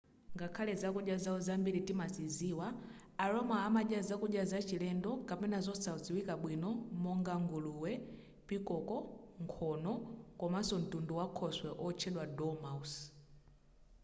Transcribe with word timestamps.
ngakhale 0.35 0.73
zakudya 0.81 1.15
zawo 1.23 1.39
zambiri 1.47 1.79
timaziziwa 1.87 2.67
a 3.23 3.25
roma 3.33 3.57
amadya 3.67 3.99
zakudya 4.09 4.43
zachilendo 4.51 5.11
kapena 5.29 5.57
zosadziwika 5.65 6.33
bwino 6.43 6.69
monga 7.03 7.33
nguluwe 7.43 7.91
pikoko 8.47 8.95
nkhono 9.43 9.93
komanso 10.39 10.75
mtundu 10.83 11.13
wakhoswe 11.19 11.69
otchedwa 11.87 12.23
dormouse 12.37 12.99